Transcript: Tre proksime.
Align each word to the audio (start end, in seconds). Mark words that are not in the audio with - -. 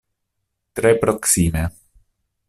Tre 0.79 0.91
proksime. 1.03 1.63